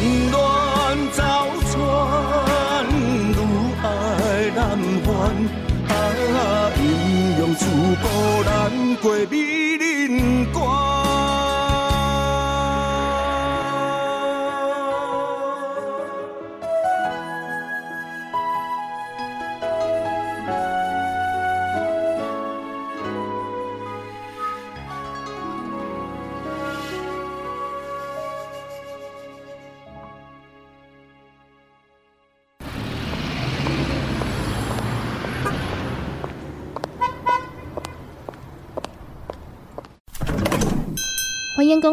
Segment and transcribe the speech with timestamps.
[0.00, 2.86] 情愿早餐
[3.36, 3.38] 如
[3.82, 4.58] 爱难
[5.86, 5.90] 还
[6.32, 7.66] 啊饮用自
[8.00, 8.06] 古
[8.42, 9.59] 人过敏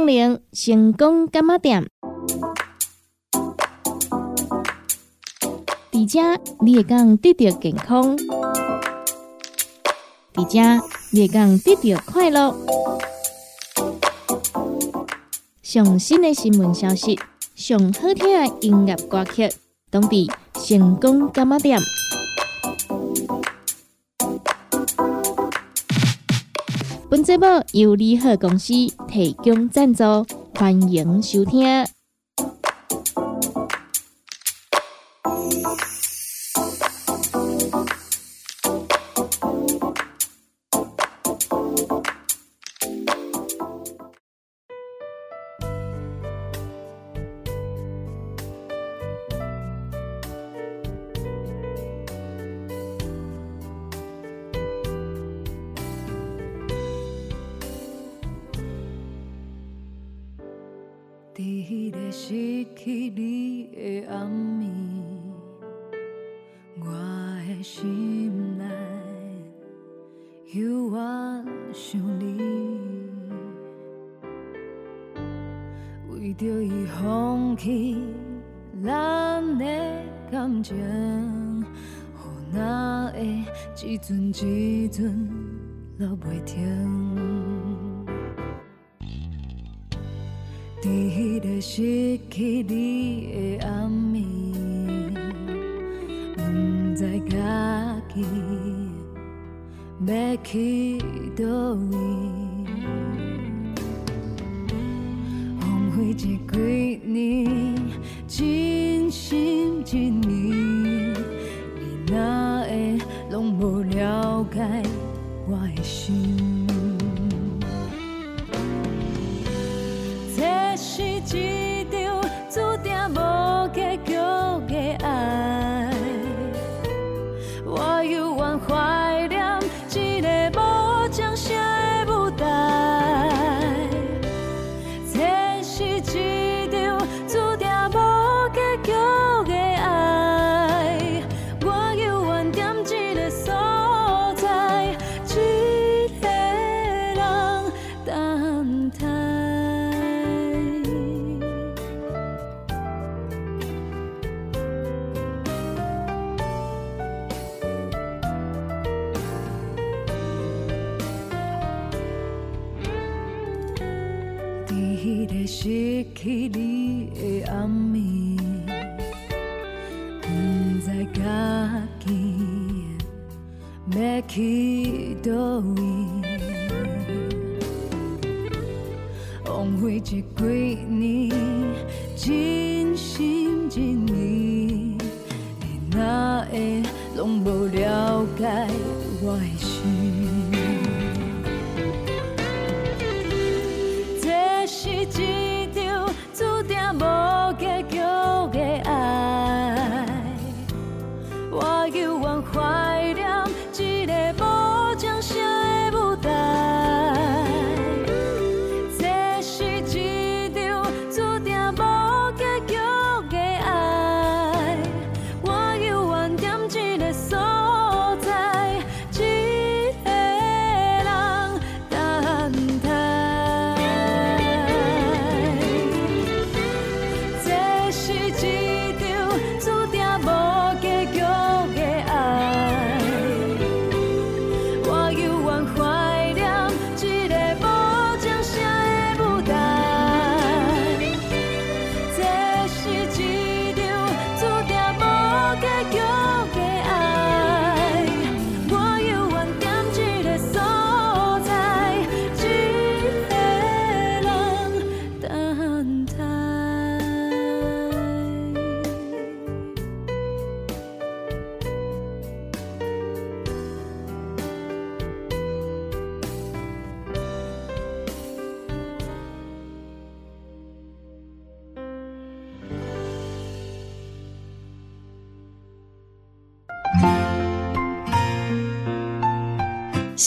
[0.07, 1.85] 林成功干妈点。
[5.91, 8.15] 迪家，你也讲得到健康；
[10.31, 10.79] 迪家，
[11.11, 12.55] 你也讲得到快乐。
[15.61, 17.19] 上新的新闻消息，
[17.53, 19.51] 上好听的音乐歌曲，
[19.89, 21.77] 当地成功干妈点。
[27.09, 28.73] 本节目由利好公司
[29.07, 30.03] 提供赞助
[30.53, 31.96] 欢迎收听。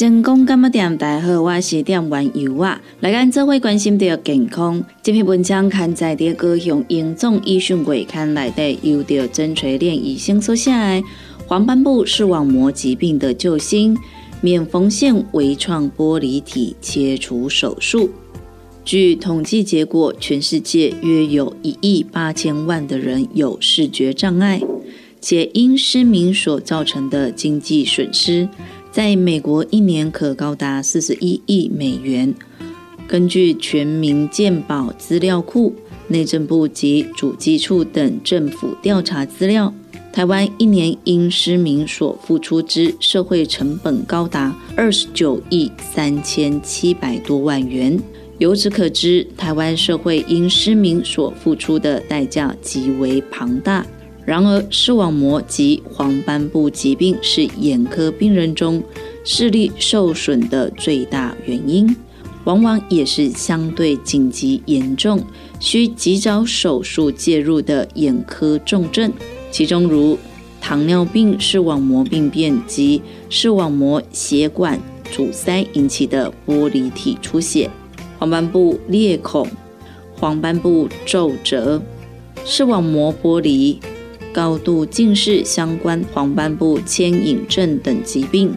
[0.01, 2.81] 成功干么店，大家好，我是店员尤啊。
[3.01, 4.83] 来咱做伙关心着健康。
[5.03, 11.03] 这篇文章刊载伫高雄英总医讯月刊内底，由着曾锤炼医生所写的
[11.47, 13.95] 黄斑部视网膜疾病的救星——
[14.41, 18.09] 免缝线微创玻璃体切除手术。
[18.83, 24.63] 据统计结果，全世界约有一亿八千万的人有视觉障碍，
[25.21, 28.49] 且因失明所造成的经济损失。
[28.93, 32.35] 在美国，一年可高达四十一亿美元。
[33.07, 35.73] 根据全民健保资料库、
[36.09, 39.73] 内政部及主计处等政府调查资料，
[40.13, 47.97] 台湾一年因失明所付出之社会成本高达二十九亿三千七百多万元。
[48.39, 53.87] 由此可知，台湾社会因失明所付出的代价极为庞大。
[54.31, 58.81] 然而，视网膜及黄斑部疾病是眼科病人中
[59.25, 61.97] 视力受损的最大原因，
[62.45, 65.21] 往往也是相对紧急严重、
[65.59, 69.13] 需及早手术介入的眼科重症。
[69.51, 70.17] 其中，如
[70.61, 74.79] 糖尿病视网膜病变及视网膜血管
[75.11, 77.69] 阻塞引起的玻璃体出血、
[78.17, 79.45] 黄斑部裂孔、
[80.15, 81.83] 黄斑部皱褶、
[82.45, 83.77] 视网膜剥离。
[84.33, 88.55] 高度近视相关黄斑部牵引症等疾病，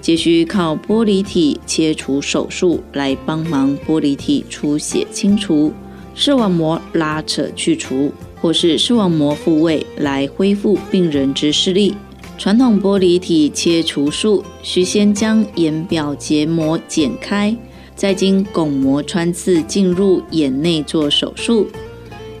[0.00, 5.72] 皆需靠玻璃体切除手术来帮忙玻璃体出血清除、
[6.14, 11.94] 视网膜拉扯去除，或是视网膜复位来恢复病人之视力。
[12.36, 17.56] 传统玻璃体切除术需先将眼表结膜剪开，
[17.94, 21.68] 再经巩膜穿刺进入眼内做手术，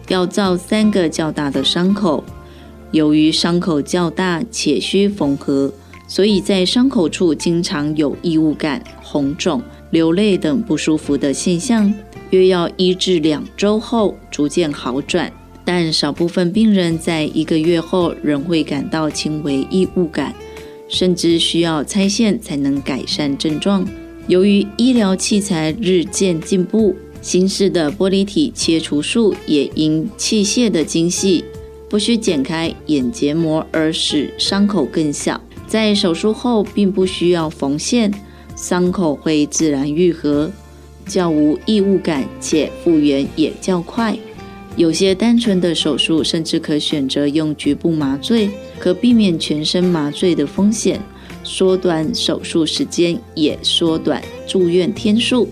[0.08, 2.24] 要造三个较大的伤口。
[2.94, 5.72] 由于伤口较大且需缝合，
[6.06, 9.60] 所以在伤口处经常有异物感、红肿、
[9.90, 11.92] 流泪等不舒服的现象，
[12.30, 15.32] 约要一至两周后逐渐好转。
[15.64, 20.32] 但少部分病人在一个月后仍会感到轻微异物感，
[20.88, 23.84] 甚至需要拆线才能改善症状。
[24.28, 31.44] 由于医疗器材日渐进步，新式的玻璃体切除术也因器械的精细，
[31.94, 35.40] 不需剪开眼结膜而使伤口更小。
[35.64, 38.12] 在手术后并不需要缝线，
[38.56, 40.50] 伤口会自然愈合，
[41.06, 44.18] 较无异物感，且复原也较快。
[44.76, 51.00] 有些单纯的手术，甚至可选择用局部麻醉，可避免全身麻醉的风险，
[51.44, 55.48] 缩短手术时间，也缩短住院天数。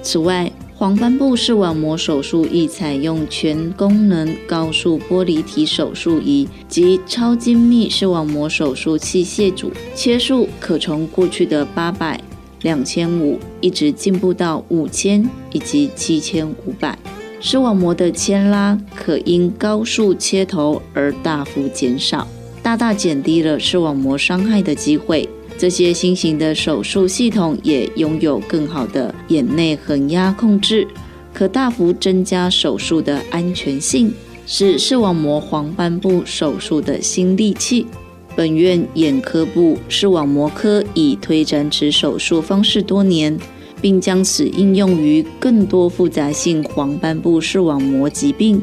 [0.00, 12.20] 此外，黄斑部视网膜手术亦采用全功能高速玻璃体手术仪及超精密视网膜手术器械组，切数可从过去的八百、
[12.60, 16.98] 两千五，一直进步到五千以及七千五百。
[17.40, 22.28] 视网膜的牵拉可因高速切头而大幅减少，
[22.62, 25.26] 大大减低了视网膜伤害的机会。
[25.58, 30.86] 这些新型的手术系统也拥有更好的眼内横压控制，
[31.32, 34.12] 可大幅增加手术的安全性，
[34.46, 37.86] 是视网膜黄斑部手术的新利器。
[38.34, 43.38] 本院眼科部视网膜科已推展此手术方式多年。
[43.78, 48.60] 并将此应用于更多复杂性黄斑部视网膜疾病，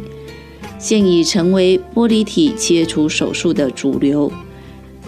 [0.79, 4.29] 现已成为玻璃体切除手术的主流，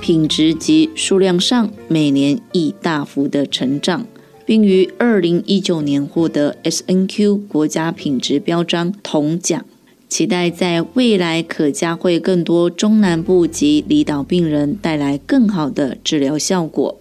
[0.02, 4.06] 品质及数量上每年亦大幅的成长，
[4.46, 9.66] 并于二零一九年获得 S N Q 国家品质标章铜奖，
[10.08, 17.00] 期待在未来可加惠更多中南部及离岛病人，带来更好的治疗效果。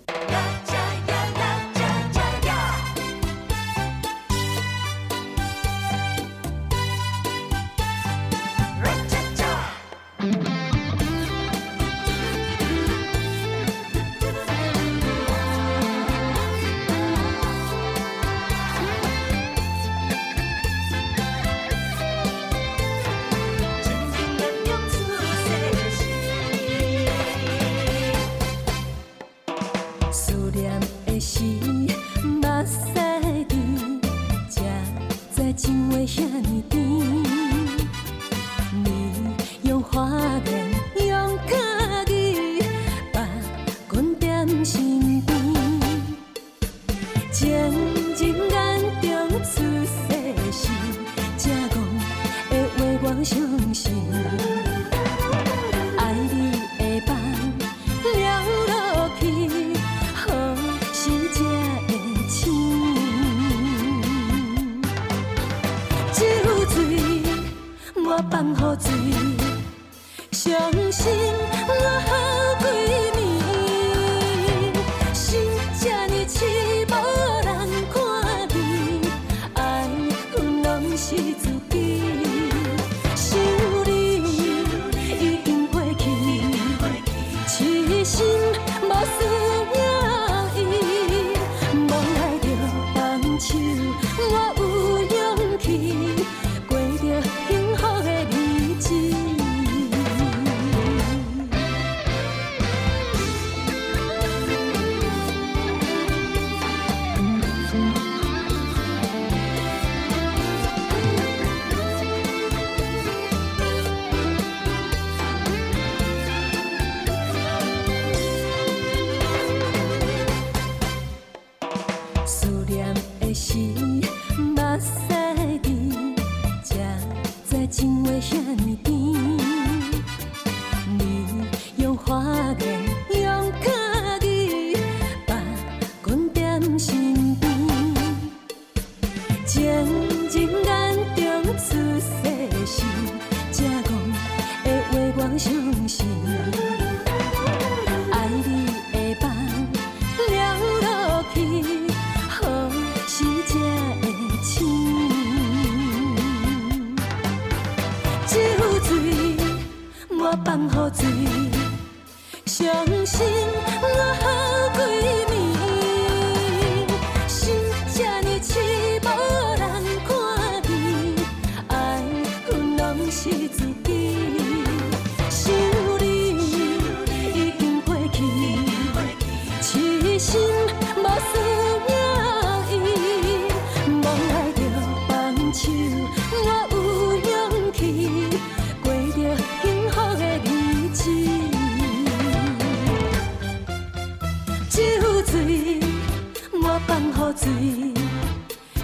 [197.36, 197.50] 最，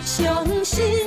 [0.04, 0.99] 相信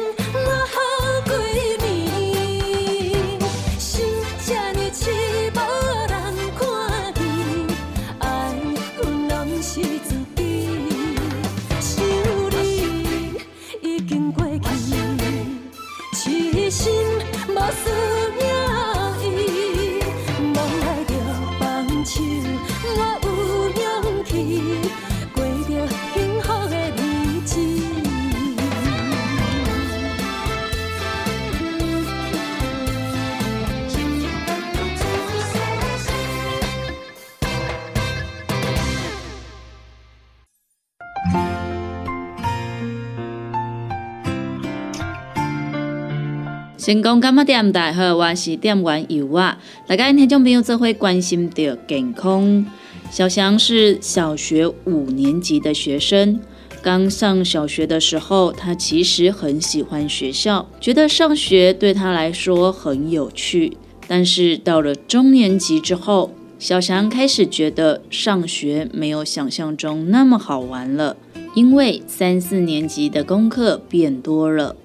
[46.84, 49.58] 成功干嘛点大好，我是店员油啊。
[49.88, 52.66] 大家听众朋友这会关心到健康。
[53.10, 56.42] 小翔是小学五年级的学生，
[56.82, 63.78] 刚上小学的时候，他其实很喜欢学校，觉得上学对他来说很有趣。
[64.06, 71.16] 但是到了中年级之后，小翔开始觉得上学没有想象中那么好玩了，
[71.56, 74.76] 因为三四年级的功课变多了。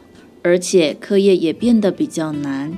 [0.48, 2.72] 而且课业也变得比较难，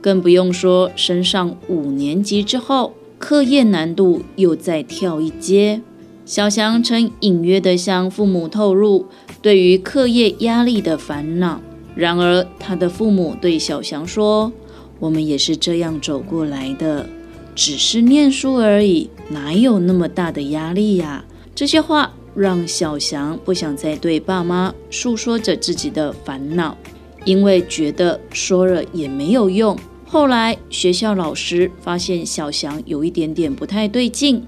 [0.00, 5.80] 更不用说升上五年级之后，课业难度又再跳一阶。
[6.24, 9.06] 小翔曾隐约地向父母透露
[9.42, 11.60] 对于课业压力的烦恼，
[11.96, 14.52] 然而他的父母对小翔说
[15.00, 17.08] ：“我们也是这样走过来的，
[17.56, 26.76] 只是念书而已，哪有那么大的压力呀？”这些话让小翔不想再对爸妈诉说着自己的烦恼。
[27.24, 29.78] 因为觉得说了也没有用。
[30.06, 34.42] 后来学校老师发现小翔有一点点不太对劲，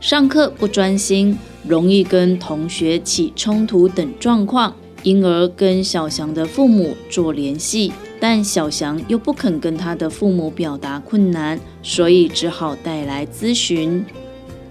[0.00, 7.92] 上课不专心，容易跟同学起冲突等状况，因而跟小翔的父母做联系。
[8.18, 14.02] 但小翔又不肯跟他的父母表达困难，所以只好带来咨询。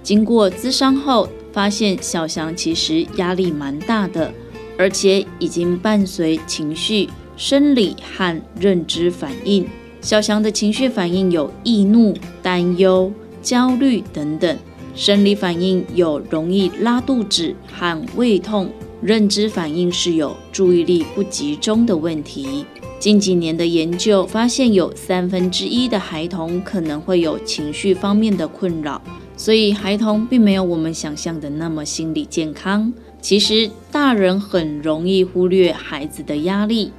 [0.01, 4.33] 经过咨商后，发现小翔其实压力蛮大的，
[4.75, 7.07] 而且已经伴随情绪。
[7.35, 9.67] 生理和认知反应，
[10.01, 14.55] 小强的情绪反应有易怒、担忧、焦虑等等；
[14.95, 18.67] 生理反应有容易拉肚子和胃痛；
[19.01, 22.65] 认知反应是有注意力不集中的问题。
[22.99, 29.01] 近几年的研究发现，有三分之一的孩童可能会有情绪方面的困扰，
[29.35, 32.93] 所以孩童并没有我们想象的那么心理健康。
[33.19, 36.91] 其实，大人很容易忽略孩子的压力。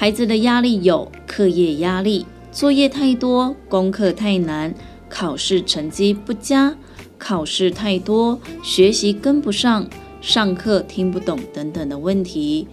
[0.00, 4.74] 孩子的压力有课业压力，作业太多，功课太难，
[5.10, 6.74] 考试成绩不佳，
[7.18, 9.86] 考试太多，学习跟不上，
[10.22, 12.66] 上课听不懂等等的问题，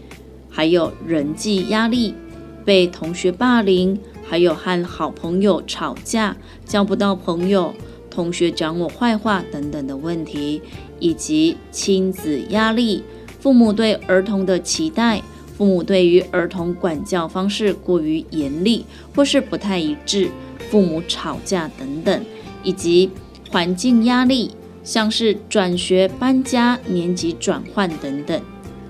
[0.49, 2.13] 还有人际压力，
[2.63, 7.73] 被同学霸凌，还有和好朋友吵架，交不到朋友，
[8.09, 10.61] 同学讲我坏话等等的问题，
[10.97, 13.03] 以及亲子压力，
[13.41, 15.21] 父母对儿童的期待。
[15.57, 20.29] 父母对于儿童管教方式过于严厉，或是不太一致，
[20.69, 22.25] 父母吵架等等，
[22.61, 23.09] 以及
[23.49, 24.51] 环境压力，
[24.83, 28.39] 像是转学、搬家、年级转换等等。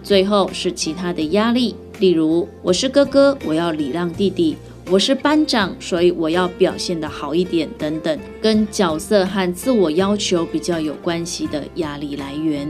[0.04, 4.56] 最后是其他的压力，例如我是哥哥，我要礼让弟弟；
[4.90, 12.68] 我是班长，所以我要表现得好一点等等，跟角色和自我要求比较有关系的压力来源。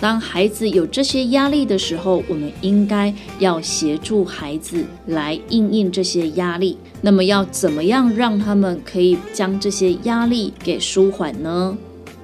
[0.00, 6.78] 当孩子有这些压力的时候，我们应该要协助孩子来应应这些压力。
[7.00, 11.76] 那么要怎么样让他们可以将这些压力给舒缓呢？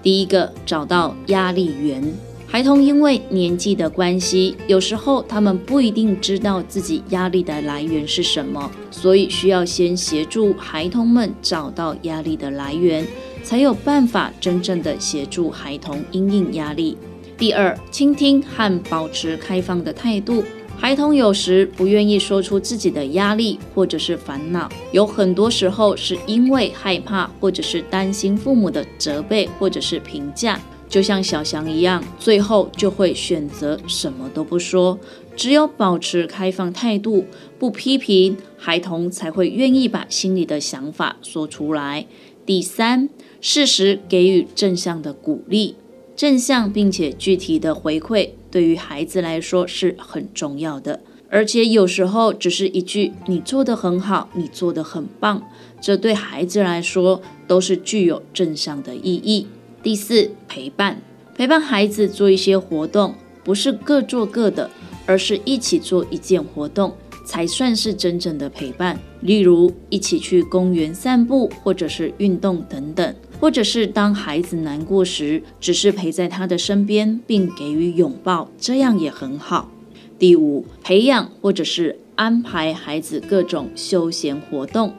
[0.03, 2.03] 第一个，找到压力源。
[2.47, 13.05] 孩童因为年纪的关系，有时候他们不一定知道自己压力的来源是什么，所以需要先协助孩童们找到压力的来源，
[13.43, 16.97] 才有办法真正的协助孩童应应压力。
[17.37, 20.45] 第二，倾听和保持开放的态度。
[20.77, 30.61] 孩童有时不愿意说出自己的压力或者是烦恼，有很多时候是因为害怕或者是担心父母的责备或者是评价。
[30.89, 34.99] 就像小翔一样，最后就会选择什么都不说。
[35.35, 37.25] 只有保持开放态度，
[37.59, 42.07] 不批评，孩童才会愿意把心里的想法说出来。
[42.47, 43.09] 第三，
[43.41, 45.77] 适时给予正向的鼓励。
[46.17, 51.01] 正向并且具体的回馈，对于孩子来说是很重要的。
[51.29, 55.43] 而且有时候只是一句“你做得很好，你做得很棒”，
[55.83, 59.49] 这对孩子来说都是具有正向的意义。
[59.83, 61.03] 第四，陪伴，
[61.35, 64.71] 陪伴孩子做一些活动，不是各做各的，
[65.07, 68.99] 而是一起做一件活动，才算是真正的陪伴。
[69.21, 79.71] 例如，一起去公园散步，或者是运动等等，或者是当孩子难过时，只是陪在他的身边，并给予拥抱，这样也很好。
[80.19, 84.93] 第五，培养或者是安排孩子各种休闲活动，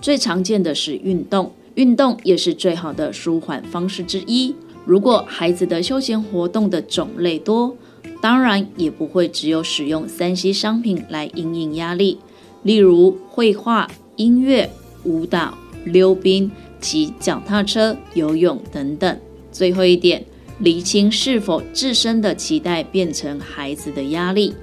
[0.00, 4.54] 最常见的是运动，运动也是最好的舒缓方式之一。
[4.84, 7.76] 如果孩子的休闲活动的种类多，
[8.20, 12.18] 当然也不会只有使用三 C 商品来应应压力，
[12.62, 14.70] 例如绘画、音乐、
[15.04, 19.18] 舞蹈、溜冰、骑脚踏车、游泳等等。
[19.50, 20.24] 最后一点，
[20.60, 24.54] 厘清是否自身的期待变成孩子的压力。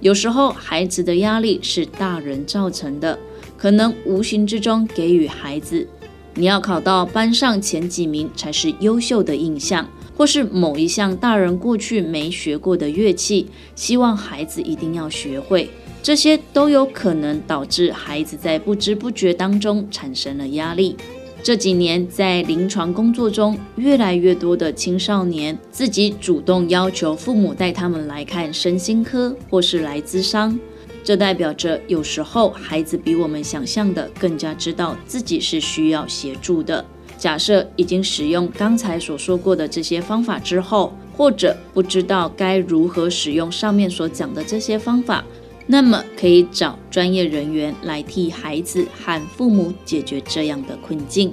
[0.00, 3.18] 有时候孩子的压力是大人造成的，
[3.56, 5.86] 可能无形之中给予孩子。
[6.34, 15.68] 你要考到班上前几名才是优秀的印象，或是某一项大人过去没学过的乐器，希望孩子一定要学会，
[16.02, 20.96] 这些都有可能导致孩子在不知不觉当中产生了压力。
[21.42, 30.56] 这几年在临床工作中，越来越多的青少年自己主动要求父母带他们来看身心科，或是来咨商。
[31.02, 36.84] 这代表着，有时候孩子比我们想象的更加知道自己是需要协助的。
[37.22, 45.24] 假设已经使用刚才所说过的这些方法之后，或者不知道该如何使用上面所讲的这些方法，
[45.68, 51.32] 那么可以找专业人员来替孩子和父母解决这样的困境。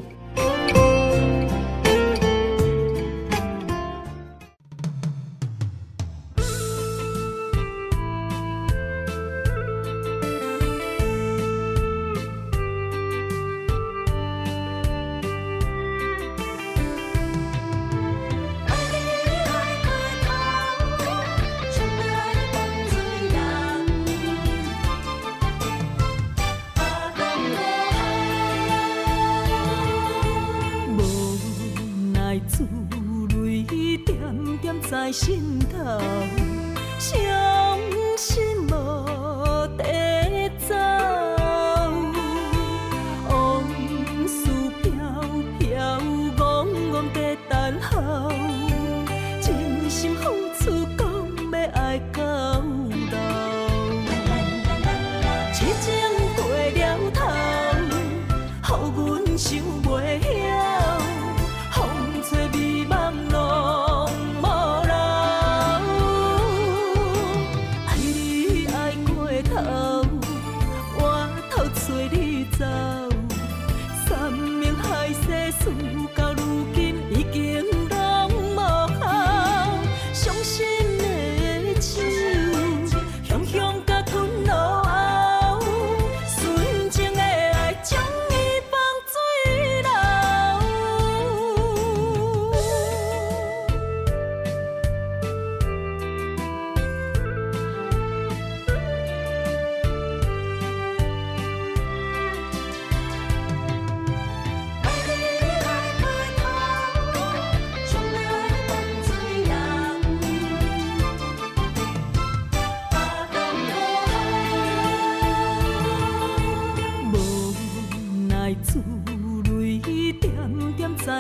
[35.12, 35.49] 心。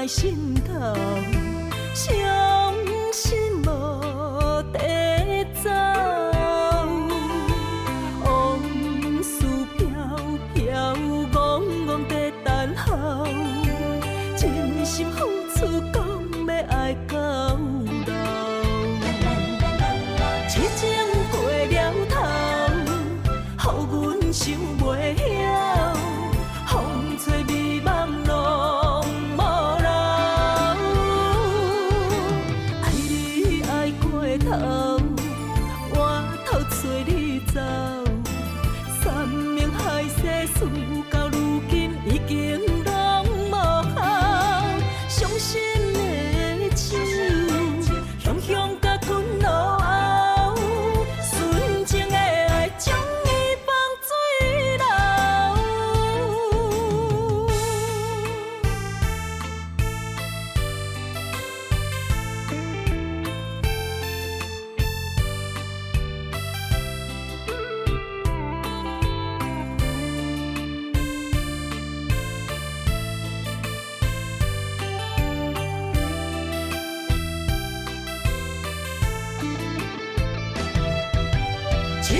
[0.09, 0.48] 心。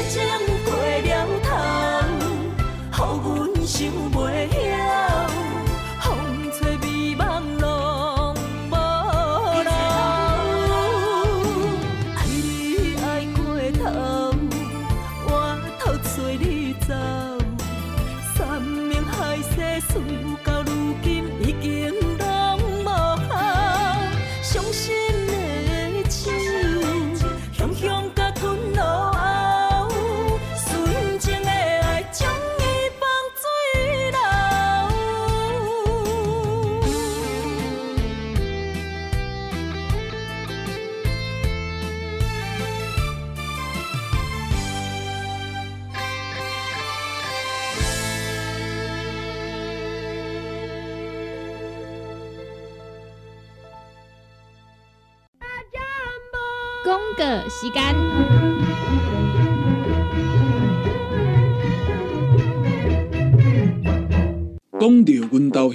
[0.09, 0.23] 情
[0.65, 1.27] 过了
[2.91, 3.77] 头，予阮想
[4.11, 4.17] 袂
[4.49, 5.08] 晓。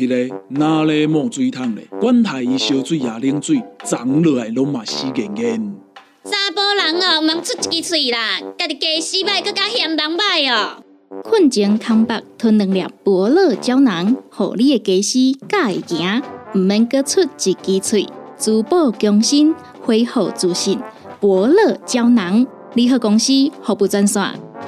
[0.05, 5.75] 迄个哪里冒水桶咧，管他伊烧水也冷水，长落来拢嘛死严严。
[6.25, 10.83] 查甫人哦，毋通出一支喙啦，家己家死歹，更加嫌人歹哦。
[11.23, 16.23] 困前空白吞两粒伯乐胶囊，互你的家死敢会行，
[16.55, 20.79] 毋免搁出一支喙，珠宝强身，恢复自信。
[21.21, 24.23] 伯乐胶囊，联合公司服务专线：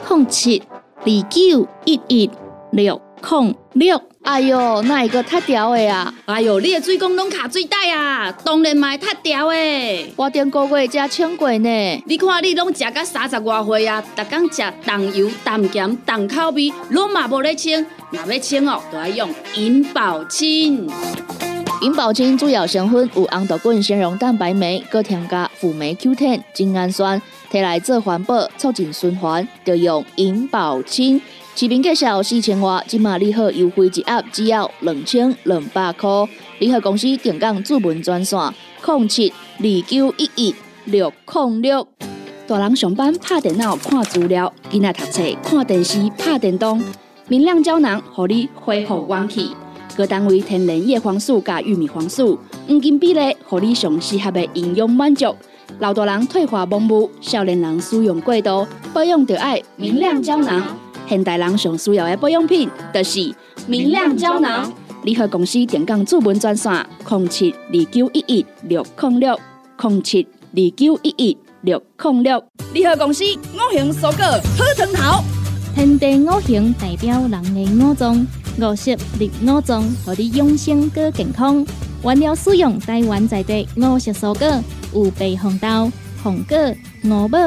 [0.09, 0.63] 零七
[1.01, 2.31] 二九一一
[2.71, 4.01] 六零六。
[4.27, 6.13] 哎哟，那一个太屌的啊！
[6.25, 10.13] 哎哟，你的水工拢卡水袋啊，当然嘛会太屌的。
[10.17, 12.03] 我顶个月才称过呢。
[12.07, 17.87] 你看你拢食到三十外岁啊，逐天食重油、重咸、重口味，拢嘛无咧清。
[18.11, 20.91] 若要清哦，就要用银保清。
[21.83, 31.21] 银保清主要成分有红豆根、纤溶蛋白酶，搁添加辅酶 Q10、精氨酸，摕来做环保，促进循环，就用银保清。
[31.59, 36.07] 市面介绍四千瓦，今马利好优惠一盒只要两千两百块。
[36.59, 38.39] 利好公司定岗主文专线：
[38.85, 41.89] 零七二九一一六零六。
[42.47, 46.79] 大人上班拍电脑看资料，囡仔读册看电视拍电动，
[47.27, 49.53] 明亮胶囊，互你恢复元气。
[49.97, 52.39] 各单位天然叶黄素加玉米黄素，
[52.69, 55.35] 黄金比例，互你上适合的营养满足。
[55.79, 60.63] 老大人退化盲目，少年人使用过度，保养就爱明亮胶囊。
[61.09, 63.35] 现代人上需要的保养品，就是
[63.67, 64.73] 明亮胶囊。
[65.05, 69.39] 联合公司电讲主文专线：零七二九一一六零六
[69.81, 72.45] 零七二九一一六零六。
[72.73, 75.25] 联合公司五行蔬果好汤头，
[75.75, 78.27] 天地五行代表人的五脏。
[78.59, 81.65] 五色绿五脏，互你养生更健康。
[82.03, 84.63] 原料使用台湾在地五色蔬果，
[84.95, 85.93] 有白红豆、
[86.23, 86.57] 红果、
[87.05, 87.39] 五宝、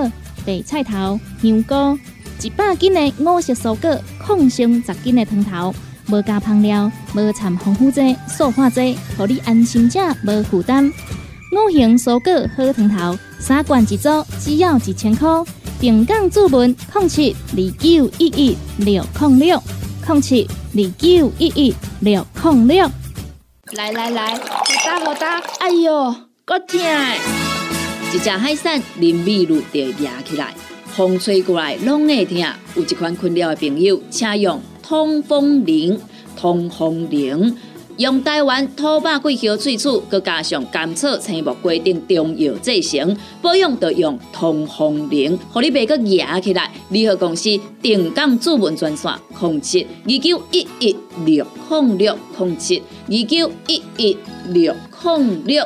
[0.45, 1.99] 白菜头、香菇。
[2.41, 5.73] 一百斤的五色蔬果，抗性十斤的汤头，
[6.09, 10.91] 无加香料，无掺防腐剂、塑化剂，互你安心食，无负担。
[11.51, 15.27] 五行蔬果好汤头，三罐一组，只要一千块。
[15.79, 19.63] 平港注文：零七二九一一六零六
[20.07, 20.49] 零七。
[20.71, 22.91] 二九一一六零六，
[23.71, 26.79] 来来来，好打好打，哎呦，够痛！
[28.13, 30.53] 一只海扇林密路就压起来，
[30.99, 32.37] 风吹过来拢会疼。
[32.75, 35.97] 有一款困扰的朋友，请用通风铃，
[36.35, 37.55] 通风铃。
[37.95, 46.69] 用台湾土八桂香萃取，佮加上甘草、青木、规定中药制成，保养要用通风灵，互你袂佮压起来。
[46.89, 54.17] 联合公司定岗主文专线：控七二九一一六控六零七二九一一
[54.49, 55.65] 六零六。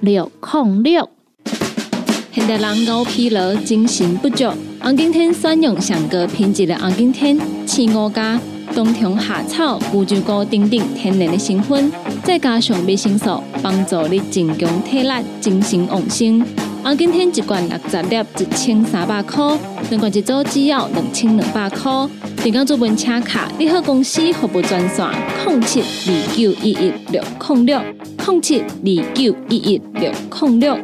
[0.00, 1.08] 六零六。
[2.32, 4.44] 现代人熬疲劳，精神不足。
[4.80, 8.40] 红景天选用上高品质的红景天，青五加
[8.74, 11.90] 冬虫夏草、乌鸡菇等等天然的成分，
[12.22, 16.44] 再加上维生素，帮助你增强体力、精神旺盛。
[16.88, 19.54] 红景天一罐六十粒，一千三百块；
[19.90, 21.92] 两罐一组，只要两千两百块。
[22.42, 25.06] 订购做本车卡，你好公司服务专线：
[25.46, 27.78] 零七二九一一六零六
[28.26, 30.78] 零七二九一一六零六。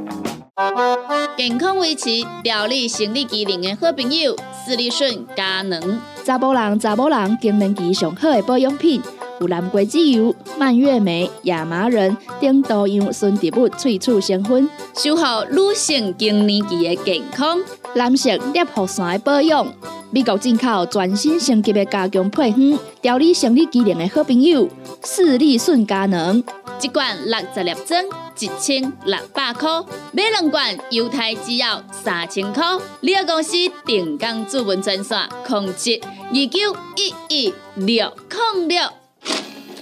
[1.38, 2.10] 健康维持、
[2.42, 4.36] 调理生理机能的好朋友——
[4.66, 5.98] 斯利顺佳能。
[6.22, 9.00] 查甫人、查某人更年期上好的保养品，
[9.40, 17.58] 有蓝桂枝油、蔓越莓、亚麻仁等多样纯植物萃取成分，守护女性更年期的健康。
[17.94, 19.66] 男性尿酸的保养，
[20.10, 24.68] 美国进口全新升级的加强配方，调理生理机能的好朋友——
[25.04, 26.42] 视力顺佳能。
[26.82, 28.04] 一罐六十粒装，
[28.38, 29.80] 一千六百块；
[30.12, 32.62] 买两罐，犹太只要三千块。
[33.00, 33.52] 你个公司
[33.86, 38.12] 定岗主文专线：控制二九一一六
[38.56, 39.03] 零六。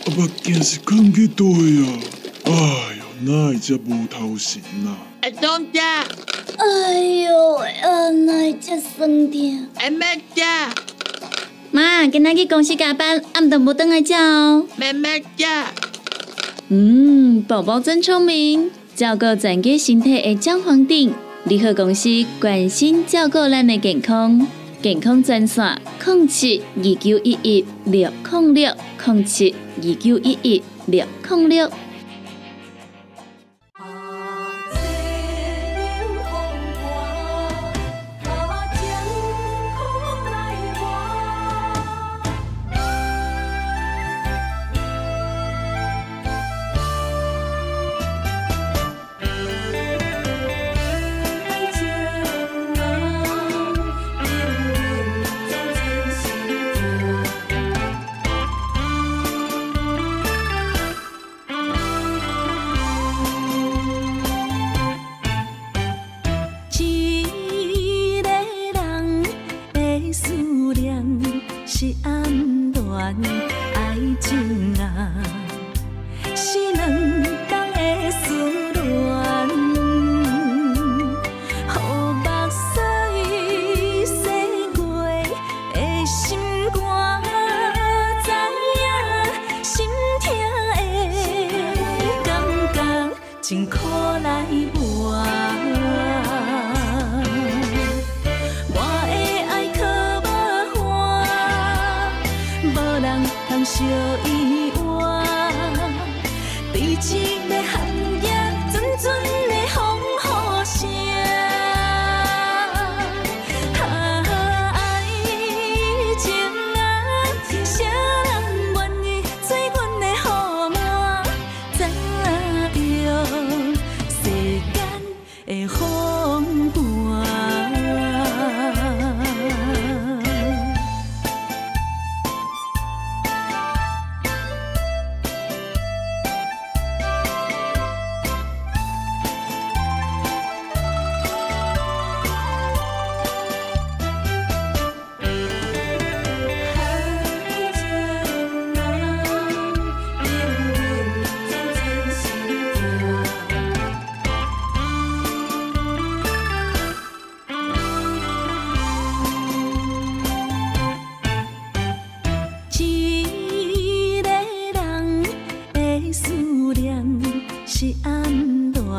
[0.04, 2.00] 阿爸，今是困去倒啊！
[2.44, 2.52] 哎
[2.98, 4.98] 哟，哪会这无头神啊？
[5.20, 6.04] 阿东家，
[6.56, 9.66] 哎呦，啊，哪只酸痛？
[9.76, 10.74] 阿妹家，
[11.70, 14.66] 妈，今仔去公司加班，暗顿无等来食哦。
[14.74, 15.72] 妹妹家，
[16.68, 21.14] 嗯，宝宝真聪明，照顾整个身体的姜黄顶。
[21.44, 22.08] 联合公司
[22.40, 24.46] 关心照顾咱的健康，
[24.82, 28.72] 健康专线：零七二九一一六零六
[29.04, 31.68] 空七二九一一六零六。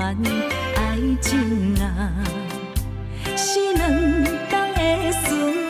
[0.05, 2.11] 爱情啊，
[3.37, 5.62] 是两人的船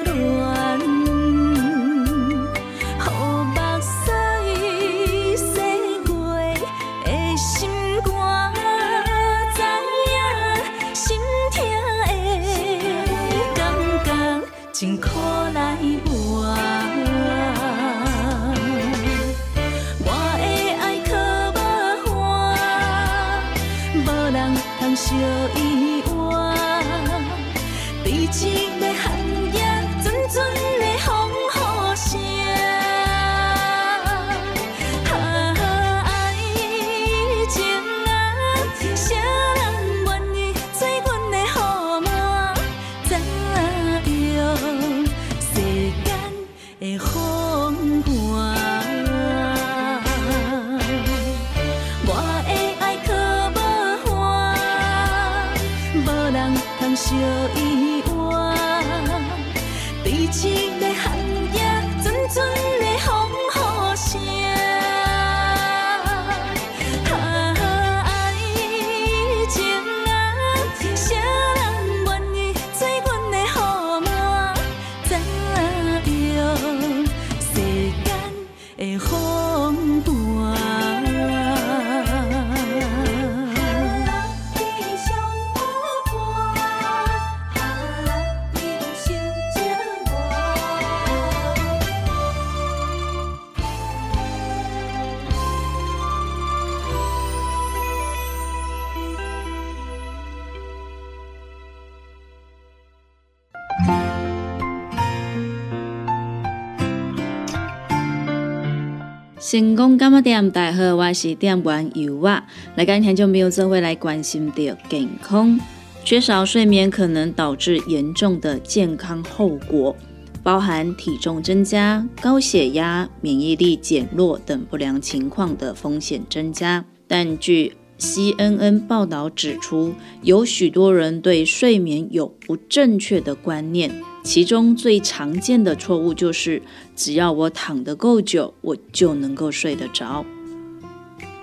[109.53, 112.43] 成功感冒点，大家好，我是点玩油啊。
[112.75, 115.59] 来跟听众朋友做会来关心的健康，
[116.03, 119.95] 缺少睡眠可能导致严重的健康后果，
[120.41, 126.83] 包含体重增加、高血压、免疫力减弱等不良情况的风险增加。
[127.07, 129.93] 但据 CNN 报道指出，
[130.23, 133.91] 有许多人对睡眠有不正确的观念，
[134.23, 136.61] 其中最常见的错误就是，
[136.95, 140.25] 只要我躺得够久，我就能够睡得着。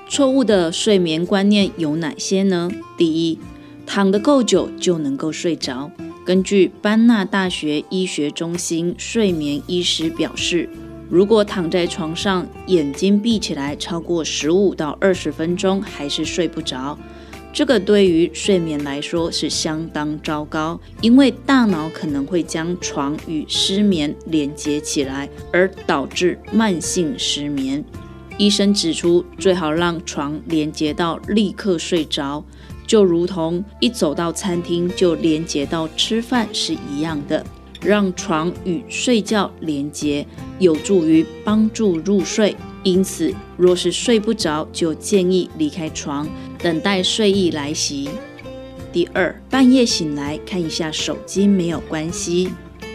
[0.08, 2.70] 错误的睡眠观念有哪些呢？
[2.96, 3.38] 第一，
[3.86, 5.90] 躺得够久就能够睡着。
[6.24, 10.68] 根据班纳大学医学中心睡眠医师表示。
[11.12, 16.96] 如果躺在床上，眼睛闭起来超过十五到二十分钟还是睡不着，
[17.52, 27.84] 这个对于睡眠来说是相当糟糕，因为大脑可能会将床与失眠连接起来，而导致慢性失眠。
[28.38, 32.42] 医生指出，最好让床连接到立刻睡着，
[32.86, 37.44] 就如同一走到餐厅就连接到吃饭是一样的。
[37.82, 40.26] 让床与睡觉连接，
[40.58, 42.54] 有助于帮助入睡。
[42.82, 46.28] 因此，若是睡不着，就建议离开床，
[46.62, 48.08] 等待睡意来袭。
[48.92, 52.50] 第二，半夜醒来看一下手机没有关系。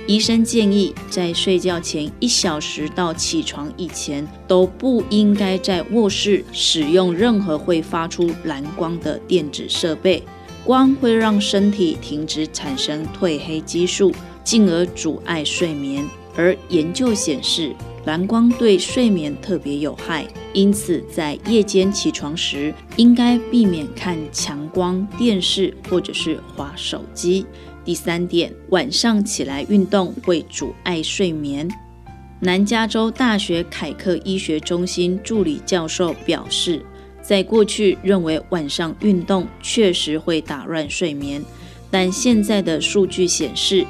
[0.07, 10.22] 医生建议，在睡觉前一小时到起床以前，都不应该在卧室使用任何会发出蓝光的电子设备。
[10.63, 14.13] 光会让身体停止产生褪黑激素。
[14.45, 16.05] 进而阻碍睡眠，
[16.36, 17.73] 而研究显示，
[18.05, 27.45] 蓝光对睡眠特别有害，因此在夜间起床时，应该避免看强光电视或者是划手机。
[27.83, 31.69] 第三点，晚上起来运动会阻碍睡眠。
[32.41, 36.83] 南加州大学凯克医学中心助理教授表示，
[37.21, 41.43] 在过去认为晚上运动确实会打乱睡眠，
[41.89, 43.86] 但现在的数据显示。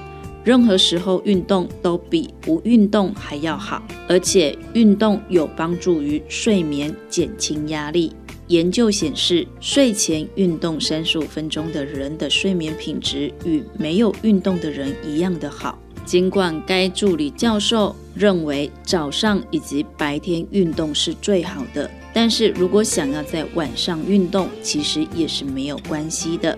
[0.46, 8.14] 任何时候运动都比不运动还要好，而且运动有帮助于睡眠，减轻压力。
[8.48, 15.80] 研究显示，睡前运动三十五分钟的人的睡眠品质与没有运动的人一样的好。
[16.06, 26.56] 尽管该助理教授认为早上以及白天运动是最好的，但是如果想要在晚上运动，其实也是没有关系的。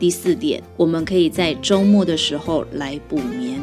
[0.00, 3.60] 第四点，我们可以在周末的时候来补眠。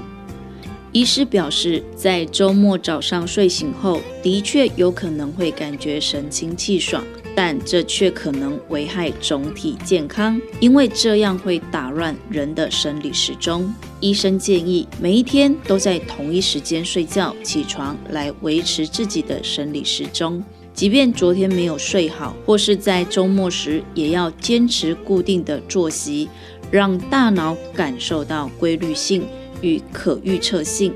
[0.91, 7.03] 医师表示，在周末早上睡醒后，的确有可能会感觉神清气爽，
[7.35, 13.73] 但这却可能危害总体健康，因为这样会打乱人的生理时钟。
[13.99, 20.43] 医生建议每一天都在同一时间睡觉、起床，来维持自己的生理时钟。
[20.77, 26.29] 即便昨天没有睡好，或是在周末时，也要坚持固定的作息，
[26.69, 29.25] 让大脑感受到规律性
[29.61, 30.93] 与可预测性。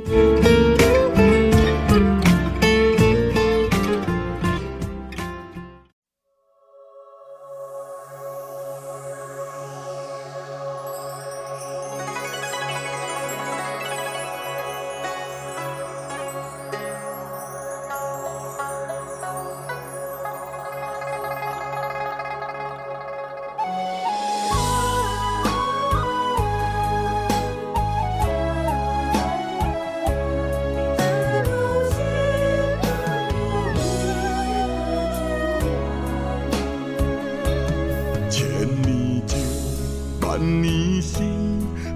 [40.41, 41.19] 千年时，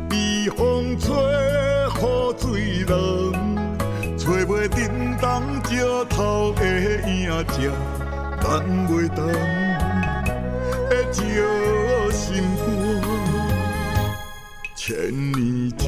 [0.07, 3.33] 被风吹，雨水冷，
[4.15, 5.81] 找袂叮当石
[6.11, 6.63] 头的
[7.09, 7.71] 影子，
[8.39, 9.25] 等袂动
[10.91, 11.23] 的石
[12.11, 12.67] 心肝。
[14.75, 14.93] 千
[15.31, 15.83] 年石，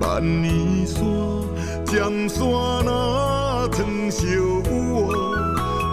[0.00, 1.04] 万年山，
[1.84, 2.40] 江山
[2.86, 4.24] 若曾笑
[4.70, 5.12] 我？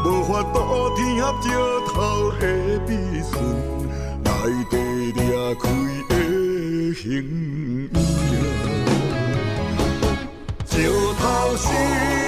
[0.05, 1.49] 无法度天黑石
[1.93, 2.89] 头的笔
[3.29, 3.43] 顺，
[4.23, 4.82] 来。
[5.56, 5.70] 开
[6.10, 7.89] 的形影，
[10.66, 10.89] 石
[11.20, 12.22] 头心。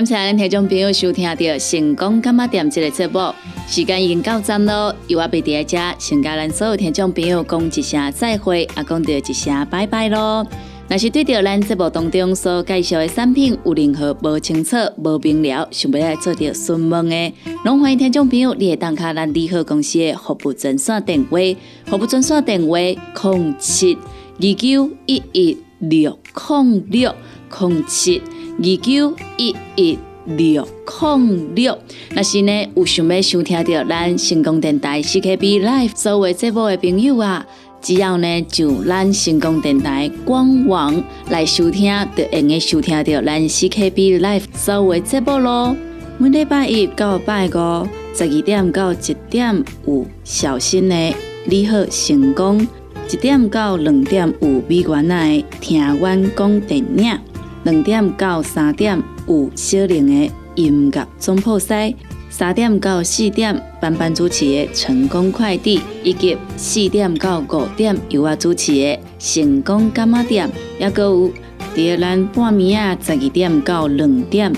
[0.00, 1.34] 感谢咱听众朋友收听到
[1.70, 3.20] 《成功干妈店》这个节目，
[3.68, 4.96] 时间已经到站咯。
[5.08, 10.46] 由我贝伫遮，先甲咱所有听众朋友讲一声再会，也讲到一声拜拜咯。
[10.88, 17.34] 若是对着咱节目当中所介绍的产品有任何无清楚、无明了，想要来做着询问的，
[17.66, 21.36] 拢欢迎听众朋友你会打卡咱利好公司的服务专线电话，
[21.84, 27.14] 服务专线电话零七二九一一六零六
[27.60, 28.22] 零七。
[28.62, 31.78] 二九一一六零六，
[32.10, 37.46] 若是呢有想要收听到咱成功电台 CKB Live 所有节目的朋友啊，
[37.80, 45.74] 只要呢就咱成功电台官网来收听，就会用收听到咱 CKB Live 所有节目咯。
[46.18, 51.14] 每礼拜一到拜五十二点到一点有小新的
[51.46, 52.68] 你好成功，
[53.10, 57.18] 一点到两点有美元的听阮讲电影。
[57.64, 61.94] 两点到三点有小玲的音乐总铺西，
[62.30, 71.32] 三点到四点班班主持的成功快递，以及四点到五点由我主持的成功干妈店，也阁有
[71.76, 74.52] 伫咱半暝啊十二点到两点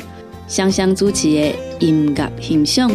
[0.46, 2.90] 双双主持的音乐欣赏。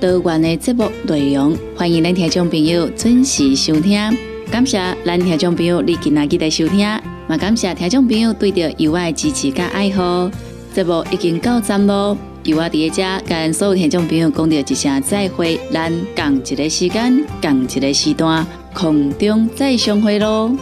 [0.00, 4.27] 多元的节目内容，欢迎咱听众朋友准时收听。
[4.50, 6.78] 感谢咱听众朋友你今仔日的收听。
[6.78, 10.30] 也，感谢听众朋友对着由我的支持甲爱好，
[10.74, 12.16] 节目已经到站咯。
[12.44, 20.56] 由我伫遮跟所有听众朋友讲着一声再会，咱共一个时间，共一个时段，空中再相会咯。